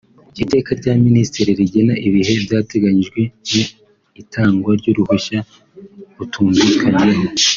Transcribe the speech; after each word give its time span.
Iteka 0.43 0.69
rya 0.79 0.93
Minsitiri 1.03 1.51
rigena 1.59 1.93
ibihe 2.07 2.33
byateganyijwe 2.45 3.19
mu 3.49 3.59
itangwa 4.21 4.71
ry’uruhushya 4.79 5.39
rutumvikanyweho 6.17 7.23